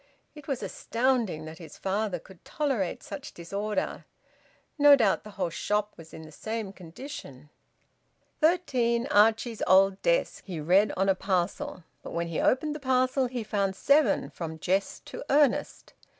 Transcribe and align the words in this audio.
It 0.33 0.47
was 0.47 0.63
astounding 0.63 1.45
that 1.45 1.59
his 1.59 1.77
father 1.77 2.17
could 2.17 2.43
tolerate 2.43 3.03
such 3.03 3.35
disorder; 3.35 4.05
no 4.79 4.95
doubt 4.95 5.23
the 5.23 5.29
whole 5.37 5.51
shop 5.51 5.93
was 5.95 6.11
in 6.11 6.23
the 6.23 6.31
same 6.31 6.73
condition. 6.73 7.51
"Thirteen 8.39 9.05
Archie's 9.11 9.61
Old 9.67 10.01
Desk," 10.01 10.43
he 10.45 10.59
read 10.59 10.91
on 10.97 11.07
a 11.07 11.13
parcel, 11.13 11.83
but 12.01 12.13
when 12.15 12.29
he 12.29 12.39
opened 12.39 12.73
the 12.73 12.79
parcel 12.79 13.27
he 13.27 13.43
found 13.43 13.75
seven 13.75 14.31
"From 14.31 14.57
Jest 14.57 15.05
to 15.05 15.23
Earnest." 15.29 15.93